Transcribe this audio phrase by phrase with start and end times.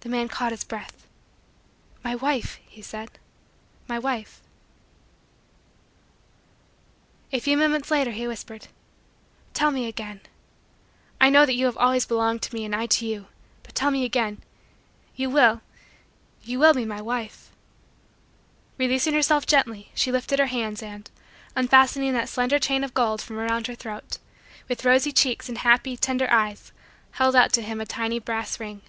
[0.00, 1.06] The man caught his breath.
[2.02, 3.18] "My wife," he said.
[3.88, 4.42] "My wife,"
[7.32, 8.68] A few moments later he whispered:
[9.54, 10.20] "Tell me again
[11.22, 13.28] I know that you have always belonged to me and I to you
[13.62, 14.42] but tell me again
[15.16, 15.62] you will
[16.42, 17.50] you will be my wife?"
[18.76, 21.10] Releasing herself gently, she lifted her hands and,
[21.56, 24.18] unfastening that slender chain of gold from around her throat,
[24.68, 26.72] with rosy cheeks and happy, tender, eyes,
[27.12, 28.82] held out to him a tiny brass ring.